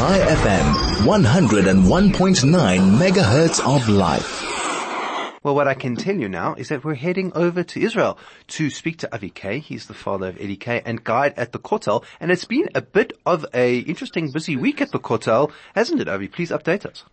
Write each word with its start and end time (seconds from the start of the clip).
Chai 0.00 0.18
FM, 0.18 0.64
101.9 1.04 2.98
megahertz 2.98 3.60
of 3.66 3.86
life. 3.86 4.42
Well, 5.42 5.54
what 5.54 5.68
I 5.68 5.74
can 5.74 5.94
tell 5.94 6.16
you 6.16 6.26
now 6.26 6.54
is 6.54 6.70
that 6.70 6.82
we're 6.82 6.94
heading 6.94 7.32
over 7.34 7.62
to 7.64 7.78
Israel 7.82 8.16
to 8.48 8.70
speak 8.70 8.96
to 9.00 9.14
Avi 9.14 9.28
Kay. 9.28 9.58
He's 9.58 9.88
the 9.88 9.92
father 9.92 10.28
of 10.28 10.40
Ellie 10.40 10.56
Kay. 10.56 10.80
and 10.86 11.04
guide 11.04 11.34
at 11.36 11.52
the 11.52 11.58
Kotel. 11.58 12.02
And 12.18 12.30
it's 12.30 12.46
been 12.46 12.70
a 12.74 12.80
bit 12.80 13.12
of 13.26 13.44
a 13.52 13.80
interesting, 13.80 14.30
busy 14.30 14.56
week 14.56 14.80
at 14.80 14.90
the 14.90 14.98
Kotel, 14.98 15.52
hasn't 15.74 16.00
it, 16.00 16.08
Avi? 16.08 16.28
Please 16.28 16.48
update 16.48 16.86
us. 16.86 17.04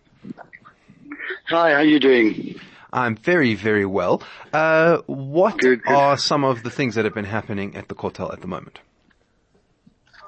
Hi, 1.50 1.72
how 1.72 1.76
are 1.80 1.84
you 1.84 2.00
doing? 2.00 2.58
I'm 2.94 3.18
very, 3.18 3.54
very 3.56 3.86
well. 3.86 4.24
Uh, 4.54 5.00
what 5.08 5.58
Good, 5.58 5.84
good. 5.84 5.94
are 5.94 6.18
some 6.18 6.46
of 6.46 6.64
the 6.64 6.70
things 6.70 6.96
that 6.96 7.04
have 7.04 7.14
been 7.14 7.26
happening 7.26 7.76
at 7.76 7.90
the 7.90 7.96
Kotel 7.96 8.32
at 8.32 8.40
the 8.40 8.48
moment? 8.48 8.80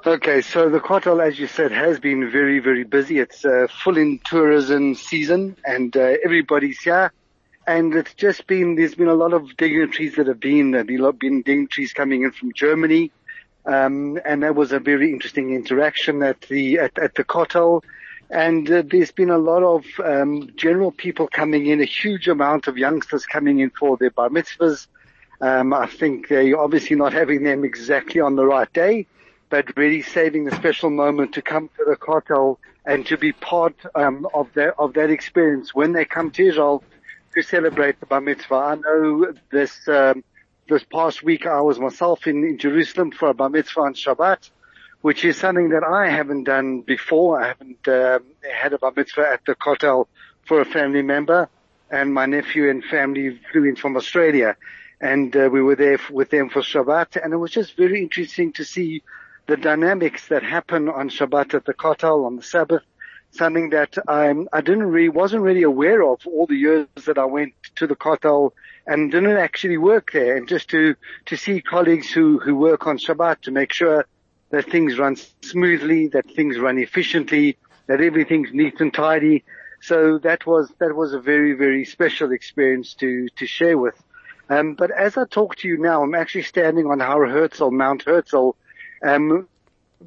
Okay, 0.06 0.40
so 0.40 0.70
the 0.70 0.80
Kotel, 0.80 1.22
as 1.22 1.38
you 1.38 1.48
said, 1.48 1.74
has 1.74 2.00
been 2.00 2.32
very, 2.32 2.60
very 2.60 2.86
busy. 2.86 3.20
It's 3.20 3.44
uh, 3.44 3.68
full 3.84 3.98
in 3.98 4.20
tourism 4.24 4.96
season 4.96 5.58
and 5.66 5.96
uh, 5.98 6.16
everybody's 6.24 6.80
here. 6.80 7.12
And 7.68 7.94
it's 7.94 8.14
just 8.14 8.48
been, 8.48 8.76
there's 8.76 8.96
been 8.96 9.10
a 9.10 9.14
lot 9.14 9.34
of 9.34 9.58
dignitaries 9.58 10.16
that 10.16 10.28
have 10.28 10.40
been, 10.40 10.72
there 10.72 10.86
have 10.86 11.20
been 11.20 11.42
dignitaries 11.42 11.92
coming 11.92 12.24
in 12.24 12.32
from 12.32 12.54
Germany. 12.54 13.12
Um, 13.66 14.18
and 14.24 14.44
that 14.44 14.56
was 14.56 14.72
a 14.72 14.80
very 14.80 15.12
interesting 15.12 15.54
interaction 15.54 16.24
at 16.24 16.40
the, 16.44 16.80
at, 16.80 16.98
at 16.98 17.16
the 17.16 17.26
Kotel. 17.26 17.84
And 18.30 18.72
uh, 18.72 18.84
there's 18.90 19.12
been 19.12 19.30
a 19.30 19.38
lot 19.38 19.64
of 19.64 19.86
um, 20.02 20.50
general 20.56 20.94
people 20.94 21.28
coming 21.28 21.66
in, 21.66 21.82
a 21.82 21.86
huge 21.86 22.30
amount 22.30 22.68
of 22.68 22.78
youngsters 22.78 23.26
coming 23.26 23.60
in 23.60 23.70
for 23.72 23.98
their 23.98 24.12
bar 24.12 24.30
mitzvahs. 24.30 24.88
Um, 25.42 25.74
I 25.74 25.88
think 25.88 26.30
they're 26.30 26.58
obviously 26.58 26.96
not 26.96 27.12
having 27.12 27.44
them 27.44 27.66
exactly 27.66 28.22
on 28.22 28.38
the 28.38 28.46
right 28.46 28.72
day, 28.72 29.06
but 29.50 29.76
really 29.78 30.02
saving 30.02 30.46
the 30.46 30.56
special 30.56 30.90
moment 30.90 31.34
to 31.34 31.42
come 31.42 31.70
to 31.78 31.86
the 31.86 31.96
Kotel 31.96 32.58
and 32.86 33.06
to 33.08 33.18
be 33.18 33.32
part 33.32 33.76
um, 33.96 34.28
of 34.34 34.48
that 34.54 34.76
of 34.78 34.94
that 34.94 35.10
experience 35.10 35.74
when 35.74 35.94
they 35.94 36.06
come 36.06 36.32
to 36.32 36.48
Israel 36.48 36.84
to 37.34 37.42
celebrate 37.42 38.00
the 38.00 38.06
bar 38.06 38.22
mitzvah. 38.22 38.56
I 38.56 38.76
know 38.76 39.34
this 39.52 39.88
um, 39.88 40.24
this 40.68 40.84
past 40.84 41.24
week 41.24 41.46
I 41.46 41.62
was 41.62 41.80
myself 41.80 42.28
in, 42.28 42.44
in 42.44 42.58
Jerusalem 42.58 43.12
for 43.12 43.30
a 43.30 43.34
bar 43.34 43.50
mitzvah 43.50 43.82
on 43.82 43.94
Shabbat, 43.94 44.50
which 45.02 45.26
is 45.26 45.38
something 45.38 45.70
that 45.70 45.84
I 45.84 46.10
haven't 46.10 46.46
done 46.46 46.82
before. 46.82 47.42
I 47.42 47.48
haven't 47.48 47.88
um, 47.88 48.24
had 48.52 48.74
a 48.74 48.78
bar 48.78 48.94
mitzvah 48.96 49.28
at 49.34 49.46
the 49.46 49.56
Kotel 49.56 50.08
for 50.46 50.62
a 50.62 50.66
family 50.66 51.02
member, 51.02 51.50
and 51.90 52.14
my 52.14 52.26
nephew 52.26 52.70
and 52.70 52.84
family 52.84 53.40
flew 53.52 53.66
in 53.66 53.76
from 53.76 53.98
Australia, 53.98 54.56
and 55.02 55.36
uh, 55.36 55.50
we 55.52 55.62
were 55.62 55.76
there 55.76 55.96
f- 55.96 56.10
with 56.10 56.30
them 56.30 56.50
for 56.50 56.62
Shabbat, 56.62 57.24
and 57.24 57.34
it 57.34 57.38
was 57.38 57.52
just 57.52 57.76
very 57.78 58.02
interesting 58.02 58.54
to 58.54 58.64
see 58.64 59.04
the 59.50 59.58
dynamics 59.58 60.28
that 60.28 60.44
happen 60.44 60.88
on 60.88 61.10
Shabbat 61.10 61.56
at 61.56 61.66
the 61.66 61.74
Kotel 61.74 62.24
on 62.24 62.36
the 62.36 62.44
Sabbath. 62.44 62.84
Something 63.32 63.72
that 63.72 63.98
I 64.08 64.62
didn't 64.62 64.92
really 64.92 65.10
wasn't 65.10 65.42
really 65.42 65.64
aware 65.64 66.04
of 66.04 66.26
all 66.28 66.46
the 66.46 66.56
years 66.56 66.88
that 67.06 67.18
I 67.18 67.26
went 67.26 67.54
to 67.76 67.88
the 67.88 67.96
Kotel 67.96 68.52
and 68.86 69.12
didn't 69.12 69.38
actually 69.38 69.78
work 69.78 70.12
there, 70.14 70.38
and 70.38 70.48
just 70.48 70.70
to 70.70 70.96
to 71.26 71.36
see 71.36 71.62
colleagues 71.62 72.12
who 72.12 72.40
who 72.40 72.56
work 72.56 72.86
on 72.88 72.98
Shabbat 73.00 73.42
to 73.42 73.52
make 73.52 73.74
sure 73.74 74.06
that 74.52 74.66
things 74.70 74.98
run 74.98 75.16
smoothly, 75.42 76.08
that 76.10 76.26
things 76.36 76.58
run 76.58 76.78
efficiently, 76.78 77.58
that 77.88 78.02
everything's 78.02 78.52
neat 78.52 78.80
and 78.82 78.94
tidy. 78.94 79.44
So 79.82 80.20
that 80.20 80.46
was 80.46 80.72
that 80.80 80.96
was 80.96 81.14
a 81.14 81.20
very 81.20 81.54
very 81.54 81.86
special 81.86 82.32
experience 82.32 82.94
to 82.96 83.28
to 83.38 83.46
share 83.48 83.78
with. 83.78 83.98
Um, 84.50 84.74
but 84.74 84.90
as 84.92 85.18
I 85.18 85.26
talk 85.26 85.56
to 85.58 85.68
you 85.68 85.78
now, 85.78 86.04
I'm 86.04 86.16
actually 86.16 86.44
standing 86.44 86.86
on 86.88 87.00
Har 87.00 87.28
Herzl, 87.28 87.70
Mount 87.70 88.06
Herzl, 88.06 88.56
um, 89.04 89.48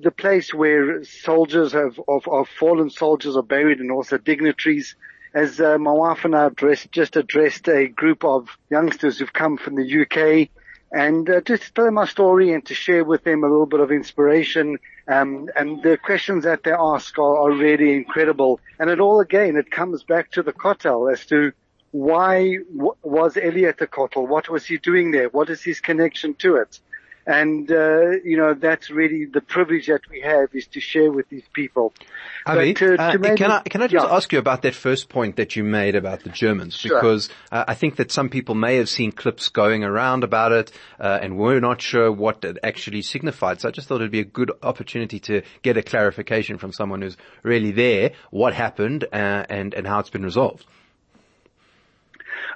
the 0.00 0.10
place 0.10 0.52
where 0.54 1.04
soldiers 1.04 1.72
have 1.72 2.00
of, 2.08 2.26
of 2.26 2.48
fallen 2.48 2.90
soldiers 2.90 3.36
are 3.36 3.42
buried 3.42 3.80
and 3.80 3.90
also 3.90 4.18
dignitaries. 4.18 4.96
As 5.34 5.60
uh, 5.60 5.78
my 5.78 5.92
wife 5.92 6.26
and 6.26 6.36
I 6.36 6.46
addressed, 6.48 6.92
just 6.92 7.16
addressed 7.16 7.66
a 7.68 7.88
group 7.88 8.22
of 8.22 8.48
youngsters 8.70 9.18
who've 9.18 9.32
come 9.32 9.56
from 9.56 9.76
the 9.76 10.02
UK 10.02 10.50
and 10.92 11.28
uh, 11.28 11.40
just 11.40 11.62
to 11.62 11.72
tell 11.72 11.84
them 11.86 11.94
my 11.94 12.04
story 12.04 12.52
and 12.52 12.64
to 12.66 12.74
share 12.74 13.02
with 13.02 13.24
them 13.24 13.42
a 13.42 13.48
little 13.48 13.66
bit 13.66 13.80
of 13.80 13.90
inspiration. 13.90 14.78
Um, 15.08 15.48
and 15.56 15.82
the 15.82 15.96
questions 15.96 16.44
that 16.44 16.64
they 16.64 16.72
ask 16.72 17.18
are, 17.18 17.38
are 17.38 17.52
really 17.52 17.94
incredible. 17.94 18.60
And 18.78 18.90
it 18.90 19.00
all 19.00 19.20
again, 19.20 19.56
it 19.56 19.70
comes 19.70 20.02
back 20.02 20.30
to 20.32 20.42
the 20.42 20.52
Kotel 20.52 21.10
as 21.10 21.24
to 21.26 21.52
why 21.92 22.58
w- 22.76 22.96
was 23.02 23.36
Eli 23.36 23.68
at 23.68 23.78
the 23.78 23.86
Kotel? 23.86 24.28
What 24.28 24.50
was 24.50 24.66
he 24.66 24.76
doing 24.78 25.10
there? 25.12 25.28
What 25.30 25.48
is 25.48 25.62
his 25.62 25.80
connection 25.80 26.34
to 26.34 26.56
it? 26.56 26.78
And, 27.24 27.70
uh, 27.70 28.10
you 28.24 28.36
know, 28.36 28.52
that's 28.54 28.90
really 28.90 29.26
the 29.26 29.40
privilege 29.40 29.86
that 29.86 30.00
we 30.10 30.20
have 30.22 30.48
is 30.54 30.66
to 30.68 30.80
share 30.80 31.12
with 31.12 31.28
these 31.28 31.44
people. 31.52 31.92
Avi, 32.46 32.72
But, 32.72 32.82
uh, 32.82 32.96
uh, 32.98 33.18
maybe- 33.18 33.36
can 33.36 33.52
I 33.52 33.60
can 33.60 33.80
I 33.80 33.86
just 33.86 34.06
Yeah. 34.08 34.16
ask 34.16 34.32
you 34.32 34.40
about 34.40 34.62
that 34.62 34.74
first 34.74 35.08
point 35.08 35.36
that 35.36 35.54
you 35.54 35.62
made 35.62 35.94
about 35.94 36.24
the 36.24 36.30
Germans? 36.30 36.74
Sure. 36.74 36.96
Because 37.00 37.28
uh, 37.52 37.64
I 37.68 37.74
think 37.74 37.96
that 37.96 38.10
some 38.10 38.28
people 38.28 38.56
may 38.56 38.76
have 38.76 38.88
seen 38.88 39.12
clips 39.12 39.48
going 39.50 39.84
around 39.84 40.24
about 40.24 40.50
it 40.50 40.72
uh, 40.98 41.20
and 41.22 41.36
were 41.36 41.60
not 41.60 41.80
sure 41.80 42.10
what 42.10 42.44
it 42.44 42.58
actually 42.64 43.02
signified. 43.02 43.60
So 43.60 43.68
I 43.68 43.70
just 43.70 43.86
thought 43.86 43.96
it'd 44.00 44.10
be 44.10 44.18
a 44.18 44.24
good 44.24 44.50
opportunity 44.62 45.20
to 45.20 45.42
get 45.62 45.76
a 45.76 45.82
clarification 45.82 46.58
from 46.58 46.72
someone 46.72 47.02
who's 47.02 47.16
really 47.44 47.70
there, 47.70 48.10
what 48.30 48.52
happened 48.52 49.04
uh, 49.12 49.44
and 49.48 49.74
and 49.74 49.86
how 49.86 50.00
it's 50.00 50.10
been 50.10 50.24
resolved. 50.24 50.66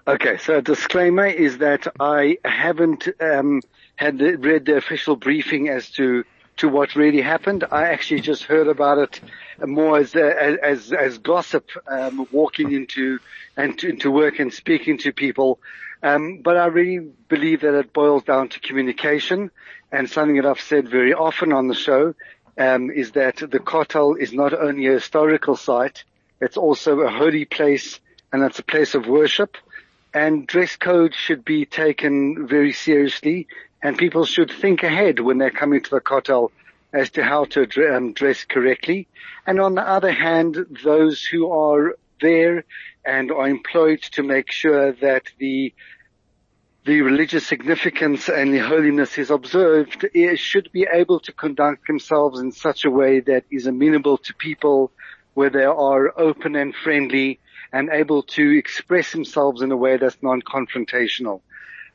Okay, 0.08 0.36
so 0.38 0.58
a 0.58 0.62
disclaimer 0.62 1.26
is 1.26 1.58
that 1.58 1.86
I 1.98 2.38
haven't 2.44 3.08
um, 3.20 3.60
had 3.96 4.20
read 4.20 4.66
the 4.66 4.76
official 4.76 5.16
briefing 5.16 5.68
as 5.68 5.90
to 5.90 6.24
to 6.58 6.68
what 6.68 6.96
really 6.96 7.20
happened. 7.20 7.64
I 7.70 7.88
actually 7.88 8.20
just 8.20 8.44
heard 8.44 8.66
about 8.66 8.98
it 8.98 9.20
more 9.66 9.98
as 9.98 10.14
uh, 10.14 10.20
as 10.20 10.92
as 10.92 11.18
gossip, 11.18 11.70
um, 11.86 12.26
walking 12.30 12.72
into 12.72 13.18
and 13.56 13.78
to, 13.78 13.88
into 13.88 14.10
work 14.10 14.38
and 14.38 14.52
speaking 14.52 14.98
to 14.98 15.12
people. 15.12 15.58
Um, 16.02 16.40
but 16.42 16.56
I 16.56 16.66
really 16.66 16.98
believe 17.28 17.62
that 17.62 17.74
it 17.74 17.92
boils 17.92 18.22
down 18.22 18.50
to 18.50 18.60
communication, 18.60 19.50
and 19.90 20.08
something 20.08 20.36
that 20.36 20.46
I've 20.46 20.60
said 20.60 20.88
very 20.88 21.14
often 21.14 21.52
on 21.52 21.68
the 21.68 21.74
show 21.74 22.14
um, 22.58 22.90
is 22.90 23.12
that 23.12 23.36
the 23.36 23.58
Kotel 23.58 24.18
is 24.18 24.32
not 24.32 24.52
only 24.52 24.86
a 24.86 24.92
historical 24.92 25.56
site, 25.56 26.04
it's 26.40 26.58
also 26.58 27.00
a 27.00 27.10
holy 27.10 27.46
place, 27.46 27.98
and 28.32 28.42
it's 28.42 28.58
a 28.58 28.62
place 28.62 28.94
of 28.94 29.06
worship 29.06 29.56
and 30.16 30.46
dress 30.46 30.76
code 30.76 31.14
should 31.14 31.44
be 31.44 31.66
taken 31.66 32.46
very 32.46 32.72
seriously 32.72 33.46
and 33.86 33.96
people 33.96 34.24
should 34.24 34.50
think 34.50 34.82
ahead 34.82 35.20
when 35.20 35.38
they're 35.38 35.52
coming 35.62 35.80
to 35.80 35.90
the 35.90 36.00
Kotel 36.00 36.50
as 36.92 37.10
to 37.10 37.22
how 37.22 37.44
to 37.44 37.68
um, 37.94 38.14
dress 38.14 38.42
correctly. 38.42 39.06
And 39.46 39.60
on 39.60 39.76
the 39.76 39.88
other 39.88 40.10
hand, 40.10 40.56
those 40.82 41.22
who 41.22 41.52
are 41.52 41.94
there 42.20 42.64
and 43.04 43.30
are 43.30 43.46
employed 43.46 44.02
to 44.16 44.24
make 44.24 44.50
sure 44.50 44.90
that 44.90 45.26
the 45.38 45.72
the 46.84 47.02
religious 47.02 47.46
significance 47.46 48.28
and 48.28 48.52
the 48.52 48.58
holiness 48.58 49.18
is 49.18 49.30
observed 49.30 50.04
eh, 50.16 50.34
should 50.34 50.68
be 50.72 50.84
able 50.92 51.20
to 51.20 51.32
conduct 51.32 51.86
themselves 51.86 52.40
in 52.40 52.50
such 52.50 52.84
a 52.84 52.90
way 52.90 53.20
that 53.20 53.44
is 53.52 53.68
amenable 53.68 54.18
to 54.18 54.34
people 54.34 54.90
where 55.34 55.50
they 55.50 55.64
are 55.64 56.12
open 56.18 56.56
and 56.56 56.74
friendly 56.74 57.38
and 57.72 57.88
able 57.92 58.24
to 58.24 58.58
express 58.58 59.12
themselves 59.12 59.62
in 59.62 59.70
a 59.70 59.76
way 59.76 59.96
that's 59.96 60.20
non-confrontational. 60.22 61.40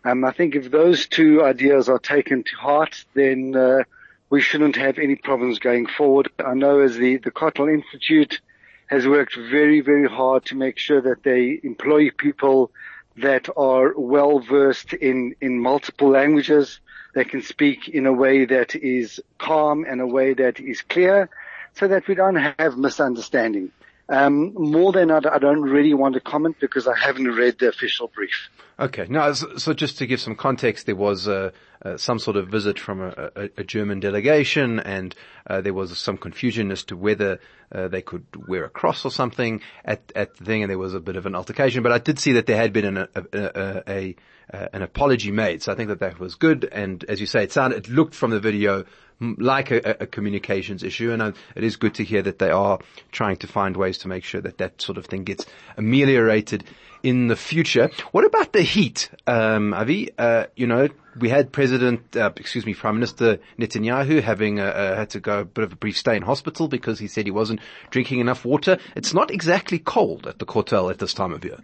Um, 0.04 0.26
I 0.26 0.32
think 0.32 0.56
if 0.56 0.72
those 0.72 1.06
two 1.06 1.44
ideas 1.44 1.88
are 1.88 2.00
taken 2.00 2.44
to 2.44 2.56
heart, 2.56 3.06
then 3.14 3.56
uh, 3.56 3.84
we 4.30 4.42
shouldn't 4.42 4.76
have 4.76 4.98
any 4.98 5.16
problems 5.16 5.60
going 5.60 5.86
forward. 5.86 6.30
I 6.44 6.56
know 6.56 6.80
as 6.80 6.96
the, 6.96 7.18
the 7.18 7.32
Kotel 7.32 7.72
Institute 7.72 8.42
has 8.88 9.08
worked 9.08 9.36
very, 9.36 9.82
very 9.82 10.10
hard 10.10 10.46
to 10.46 10.56
make 10.56 10.78
sure 10.78 11.02
that 11.02 11.24
they 11.24 11.60
employ 11.64 12.10
people 12.10 12.72
that 13.18 13.48
are 13.56 13.94
well 13.96 14.40
versed 14.40 14.94
in, 14.94 15.36
in 15.40 15.60
multiple 15.60 16.10
languages. 16.10 16.80
They 17.14 17.26
can 17.26 17.42
speak 17.42 17.88
in 17.88 18.06
a 18.06 18.14
way 18.14 18.46
that 18.46 18.76
is 18.76 19.22
calm 19.38 19.86
and 19.88 20.02
a 20.02 20.08
way 20.08 20.34
that 20.34 20.60
is 20.60 20.82
clear 20.82 21.30
so 21.76 21.88
that 21.88 22.08
we 22.08 22.16
don't 22.16 22.36
have 22.36 22.78
misunderstanding. 22.78 23.72
Um, 24.10 24.54
more 24.56 24.92
than 24.92 25.08
that, 25.08 25.26
I 25.26 25.38
don't 25.38 25.62
really 25.62 25.94
want 25.94 26.16
to 26.16 26.20
comment 26.20 26.58
because 26.60 26.88
I 26.88 26.98
haven't 26.98 27.28
read 27.28 27.60
the 27.60 27.70
official 27.70 28.08
brief. 28.14 28.50
Okay. 28.80 29.06
Now, 29.08 29.32
so, 29.34 29.74
just 29.74 30.00
to 30.00 30.08
give 30.08 30.20
some 30.20 30.36
context, 30.36 30.88
there 30.88 30.96
was 30.96 31.28
uh, 31.28 31.52
uh, 31.84 31.98
some 31.98 32.20
sort 32.20 32.36
of 32.36 32.48
visit 32.48 32.80
from 32.80 33.02
a, 33.02 33.32
a, 33.36 33.50
a 33.58 33.64
German 33.64 34.00
delegation, 34.00 34.80
and 34.80 35.14
uh, 35.48 35.62
there 35.62 35.74
was 35.74 35.98
some 35.98 36.18
confusion 36.18 36.72
as 36.72 36.84
to 36.86 36.98
whether 36.98 37.40
uh, 37.72 37.88
they 37.88 38.02
could 38.02 38.26
wear 38.48 38.66
a 38.66 38.70
cross 38.70 39.06
or 39.06 39.12
something 39.12 39.62
at 39.86 40.12
at 40.16 40.36
the 40.36 40.46
thing, 40.46 40.64
and 40.64 40.70
there 40.70 40.80
was 40.80 40.96
a 40.96 41.00
bit 41.00 41.16
of 41.16 41.26
an 41.26 41.36
altercation. 41.36 41.84
But 41.84 41.92
I 41.92 42.00
did 42.00 42.18
see 42.18 42.34
that 42.34 42.48
there 42.48 42.58
had 42.58 42.74
been 42.74 42.86
an, 42.86 42.98
a, 42.98 43.08
a, 43.16 43.84
a, 43.88 44.16
a 44.52 44.76
an 44.76 44.82
apology 44.82 45.32
made, 45.32 45.62
so 45.62 45.72
I 45.72 45.76
think 45.76 45.90
that 45.90 46.00
that 46.00 46.20
was 46.20 46.36
good. 46.36 46.68
And 46.72 47.04
as 47.06 47.22
you 47.22 47.28
say, 47.28 47.44
it 47.44 47.52
sounded, 47.52 47.86
it 47.86 47.90
looked 47.90 48.16
from 48.16 48.32
the 48.32 48.40
video 48.40 48.86
like 49.22 49.72
a, 49.72 49.98
a 50.02 50.08
communications 50.08 50.84
issue. 50.84 51.12
And 51.12 51.22
uh, 51.22 51.32
it 51.56 51.64
is 51.64 51.76
good 51.78 51.96
to 51.96 52.04
hear 52.04 52.22
that 52.24 52.40
they 52.40 52.50
are 52.50 52.80
trying 53.12 53.38
to 53.38 53.48
find 53.48 53.78
ways 53.78 54.00
to 54.00 54.08
make 54.08 54.24
sure 54.24 54.42
that 54.42 54.58
that 54.58 54.82
sort 54.82 54.98
of 54.98 55.06
thing 55.06 55.24
gets 55.24 55.46
ameliorated 55.78 56.64
in 57.04 57.28
the 57.28 57.36
future. 57.36 57.90
What 58.12 58.26
about 58.26 58.54
the 58.54 58.62
heat, 58.62 59.10
um, 59.28 59.74
Avi? 59.74 60.10
Uh, 60.18 60.46
you 60.56 60.68
know, 60.68 60.90
we 61.18 61.30
had 61.30 61.52
President, 61.52 62.16
uh, 62.16 62.32
excuse 62.36 62.66
me, 62.66 62.74
Prime 62.74 62.96
Minister 62.96 63.40
Netanyahu 63.60 64.22
having 64.22 64.60
uh, 64.60 64.66
uh, 64.66 64.96
had 64.96 65.10
to 65.12 65.20
go 65.20 65.40
a 65.40 65.46
bit 65.46 65.64
of 65.64 65.74
a 65.74 65.76
brief 65.76 65.98
stay 65.98 66.16
in 66.16 66.24
hospital 66.24 66.68
because 66.68 67.00
he 67.00 67.08
said 67.08 67.26
he 67.26 67.32
wasn't 67.32 67.60
drinking 67.90 68.20
enough 68.20 68.46
water. 68.46 68.78
It's 68.96 69.14
not 69.14 69.32
exactly 69.32 69.80
cold 69.80 70.28
at 70.28 70.40
the 70.40 70.46
Kotel 70.46 70.90
at 70.92 71.00
this 71.00 71.14
time 71.14 71.34
of 71.34 71.44
year. 71.44 71.60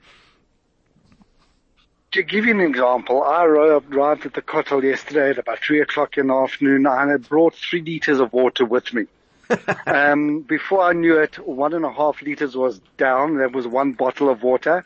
To 2.14 2.24
give 2.24 2.46
you 2.46 2.52
an 2.52 2.62
example, 2.62 3.22
I 3.24 3.44
arrived 3.46 4.26
at 4.26 4.34
the 4.34 4.42
Kotel 4.42 4.82
yesterday 4.82 5.32
at 5.32 5.38
about 5.38 5.60
three 5.60 5.82
o'clock 5.82 6.18
in 6.18 6.28
the 6.28 6.34
afternoon. 6.34 6.86
And 6.86 6.88
I 6.88 7.12
had 7.12 7.28
brought 7.28 7.54
three 7.54 7.82
liters 7.82 8.20
of 8.20 8.34
water 8.34 8.66
with 8.66 8.94
me. 8.94 9.06
um, 9.86 10.42
before 10.42 10.82
I 10.82 10.94
knew 10.94 11.18
it, 11.20 11.36
one 11.48 11.74
and 11.74 11.86
a 11.86 11.92
half 11.92 12.22
liters 12.22 12.56
was 12.56 12.80
down. 12.98 13.38
There 13.38 13.50
was 13.50 13.68
one 13.68 13.94
bottle 13.94 14.30
of 14.30 14.44
water 14.44 14.86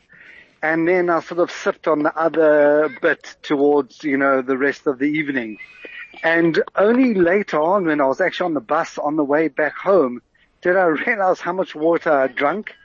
and 0.63 0.87
then 0.87 1.09
I 1.09 1.21
sort 1.21 1.39
of 1.39 1.51
sipped 1.51 1.87
on 1.87 2.03
the 2.03 2.15
other 2.15 2.89
bit 3.01 3.35
towards, 3.41 4.03
you 4.03 4.17
know, 4.17 4.41
the 4.41 4.57
rest 4.57 4.85
of 4.85 4.99
the 4.99 5.05
evening. 5.05 5.57
And 6.23 6.61
only 6.75 7.15
later 7.15 7.59
on 7.59 7.85
when 7.85 7.99
I 7.99 8.05
was 8.05 8.21
actually 8.21 8.45
on 8.45 8.53
the 8.53 8.61
bus 8.61 8.97
on 8.97 9.15
the 9.15 9.23
way 9.23 9.47
back 9.47 9.75
home 9.75 10.21
did 10.61 10.77
I 10.77 10.83
realize 11.07 11.39
how 11.39 11.53
much 11.53 11.73
water 11.73 12.11
I 12.11 12.27
drank 12.27 12.75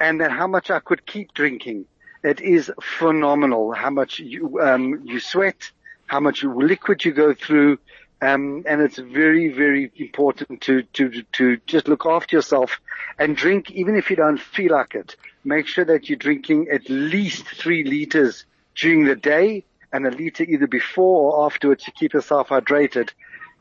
and 0.00 0.20
then 0.20 0.30
how 0.30 0.46
much 0.46 0.70
I 0.70 0.80
could 0.80 1.06
keep 1.06 1.34
drinking. 1.34 1.84
It 2.22 2.40
is 2.40 2.70
phenomenal 2.82 3.72
how 3.72 3.90
much 3.90 4.18
you, 4.18 4.60
um, 4.60 5.02
you 5.04 5.20
sweat, 5.20 5.70
how 6.06 6.20
much 6.20 6.42
liquid 6.44 7.04
you 7.04 7.12
go 7.12 7.34
through. 7.34 7.78
Um, 8.22 8.64
and 8.66 8.82
it's 8.82 8.98
very, 8.98 9.48
very 9.48 9.90
important 9.96 10.60
to, 10.62 10.82
to, 10.82 11.22
to 11.32 11.56
just 11.66 11.88
look 11.88 12.04
after 12.04 12.36
yourself 12.36 12.78
and 13.18 13.34
drink 13.34 13.70
even 13.70 13.96
if 13.96 14.10
you 14.10 14.16
don't 14.16 14.38
feel 14.38 14.72
like 14.72 14.94
it 14.94 15.16
make 15.44 15.66
sure 15.66 15.84
that 15.84 16.08
you're 16.08 16.18
drinking 16.18 16.68
at 16.70 16.88
least 16.88 17.46
three 17.46 17.84
liters 17.84 18.44
during 18.74 19.04
the 19.04 19.16
day 19.16 19.64
and 19.92 20.06
a 20.06 20.10
liter 20.10 20.44
either 20.44 20.66
before 20.66 21.32
or 21.32 21.46
afterwards 21.46 21.84
to 21.84 21.90
keep 21.90 22.12
yourself 22.12 22.48
hydrated. 22.48 23.10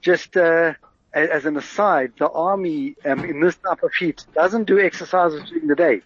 Just 0.01 0.37
uh, 0.37 0.73
as 1.13 1.45
an 1.45 1.57
aside, 1.57 2.13
the 2.19 2.29
army 2.29 2.95
um, 3.05 3.25
in 3.25 3.39
this 3.39 3.57
type 3.57 3.81
of 3.83 3.93
heat 3.93 4.25
doesn't 4.33 4.65
do 4.65 4.79
exercises 4.79 5.49
during 5.49 5.67
the 5.67 5.75
day. 5.75 6.01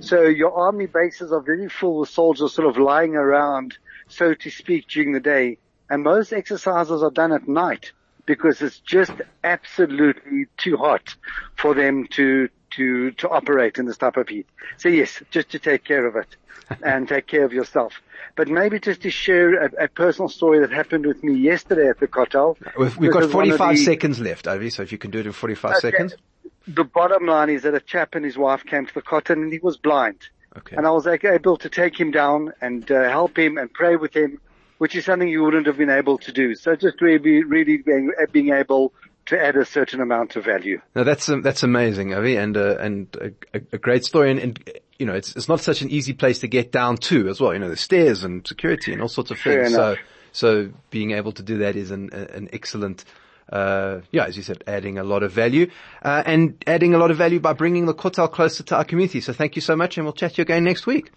So 0.00 0.22
your 0.22 0.52
army 0.52 0.86
bases 0.86 1.32
are 1.32 1.40
very 1.40 1.68
full 1.68 2.00
with 2.00 2.08
soldiers 2.08 2.52
sort 2.52 2.68
of 2.68 2.76
lying 2.76 3.14
around, 3.14 3.78
so 4.08 4.34
to 4.34 4.50
speak, 4.50 4.88
during 4.88 5.12
the 5.12 5.20
day. 5.20 5.58
And 5.88 6.02
most 6.02 6.32
exercises 6.32 7.02
are 7.02 7.10
done 7.10 7.32
at 7.32 7.46
night 7.46 7.92
because 8.26 8.62
it's 8.62 8.78
just 8.78 9.12
absolutely 9.42 10.46
too 10.56 10.76
hot 10.76 11.14
for 11.56 11.74
them 11.74 12.06
to, 12.12 12.48
to, 12.70 13.10
to 13.12 13.28
operate 13.28 13.78
in 13.78 13.86
this 13.86 13.98
type 13.98 14.16
of 14.16 14.28
heat. 14.28 14.46
So 14.78 14.88
yes, 14.88 15.22
just 15.30 15.50
to 15.50 15.58
take 15.58 15.84
care 15.84 16.06
of 16.06 16.16
it 16.16 16.36
and 16.82 17.06
take 17.06 17.26
care 17.26 17.44
of 17.44 17.52
yourself. 17.52 17.92
But 18.36 18.48
maybe 18.48 18.80
just 18.80 19.02
to 19.02 19.10
share 19.10 19.64
a, 19.64 19.84
a, 19.84 19.88
personal 19.88 20.28
story 20.28 20.60
that 20.60 20.72
happened 20.72 21.06
with 21.06 21.22
me 21.22 21.34
yesterday 21.34 21.88
at 21.88 22.00
the 22.00 22.08
Kotel. 22.08 22.56
We've, 22.76 22.96
we've 22.96 23.12
got 23.12 23.30
45 23.30 23.76
the, 23.76 23.84
seconds 23.84 24.18
left, 24.18 24.48
Avi, 24.48 24.70
so 24.70 24.82
if 24.82 24.90
you 24.90 24.98
can 24.98 25.10
do 25.10 25.20
it 25.20 25.26
in 25.26 25.32
45 25.32 25.70
okay. 25.70 25.78
seconds. 25.80 26.16
The 26.66 26.84
bottom 26.84 27.26
line 27.26 27.50
is 27.50 27.62
that 27.62 27.74
a 27.74 27.80
chap 27.80 28.14
and 28.14 28.24
his 28.24 28.38
wife 28.38 28.64
came 28.64 28.86
to 28.86 28.94
the 28.94 29.02
Kotel 29.02 29.36
and 29.36 29.52
he 29.52 29.58
was 29.58 29.76
blind. 29.76 30.28
Okay. 30.56 30.76
And 30.76 30.86
I 30.86 30.90
was 30.90 31.06
able 31.06 31.56
to 31.58 31.68
take 31.68 31.98
him 31.98 32.10
down 32.10 32.52
and 32.60 32.90
uh, 32.90 33.08
help 33.08 33.38
him 33.38 33.58
and 33.58 33.72
pray 33.72 33.96
with 33.96 34.14
him, 34.14 34.40
which 34.78 34.94
is 34.94 35.04
something 35.04 35.28
you 35.28 35.42
wouldn't 35.42 35.66
have 35.66 35.76
been 35.76 35.90
able 35.90 36.16
to 36.18 36.32
do. 36.32 36.54
So 36.54 36.76
just 36.76 37.00
really, 37.00 37.42
really 37.42 37.78
being, 37.78 38.12
being 38.30 38.50
able 38.50 38.92
to 39.26 39.42
add 39.42 39.56
a 39.56 39.64
certain 39.64 40.00
amount 40.00 40.36
of 40.36 40.44
value. 40.44 40.80
Now 40.94 41.02
that's 41.02 41.28
um, 41.28 41.42
that's 41.42 41.62
amazing, 41.62 42.14
Avi, 42.14 42.36
and 42.36 42.56
uh, 42.56 42.76
and 42.78 43.34
a, 43.54 43.60
a, 43.72 43.78
great 43.78 44.04
story. 44.04 44.30
And, 44.30 44.38
and, 44.38 44.70
you 44.98 45.06
know, 45.06 45.14
it's 45.14 45.34
it's 45.34 45.48
not 45.48 45.60
such 45.60 45.80
an 45.82 45.90
easy 45.90 46.12
place 46.12 46.40
to 46.40 46.46
get 46.46 46.70
down 46.70 46.98
to 46.98 47.28
as 47.28 47.40
well. 47.40 47.52
You 47.52 47.58
know, 47.58 47.70
the 47.70 47.76
stairs 47.76 48.22
and 48.22 48.46
security 48.46 48.92
and 48.92 49.00
all 49.00 49.08
sorts 49.08 49.30
of 49.30 49.40
things. 49.40 49.72
So 49.72 49.96
so 50.32 50.70
being 50.90 51.12
able 51.12 51.32
to 51.32 51.42
do 51.42 51.58
that 51.58 51.76
is 51.76 51.90
an 51.90 52.12
an 52.12 52.48
excellent. 52.52 53.04
Uh, 53.50 54.00
yeah, 54.10 54.24
as 54.24 54.36
you 54.36 54.42
said, 54.42 54.64
adding 54.66 54.98
a 54.98 55.04
lot 55.04 55.22
of 55.22 55.32
value, 55.32 55.70
uh, 56.02 56.22
and 56.24 56.62
adding 56.66 56.94
a 56.94 56.98
lot 56.98 57.10
of 57.10 57.16
value 57.16 57.40
by 57.40 57.52
bringing 57.52 57.86
the 57.86 57.94
Kotel 57.94 58.30
closer 58.30 58.62
to 58.64 58.76
our 58.76 58.84
community. 58.84 59.20
So 59.20 59.32
thank 59.32 59.56
you 59.56 59.62
so 59.62 59.76
much 59.76 59.96
and 59.96 60.06
we'll 60.06 60.14
chat 60.14 60.34
to 60.34 60.38
you 60.38 60.42
again 60.42 60.64
next 60.64 60.86
week. 60.86 61.12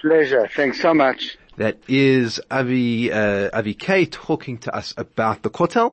Pleasure. 0.00 0.48
Thanks 0.54 0.80
so 0.80 0.92
much. 0.92 1.38
That 1.56 1.78
is 1.86 2.40
Avi, 2.50 3.12
uh, 3.12 3.50
Avi 3.52 3.74
Kay 3.74 4.06
talking 4.06 4.58
to 4.58 4.74
us 4.74 4.94
about 4.96 5.42
the 5.42 5.50
Kotel. 5.50 5.92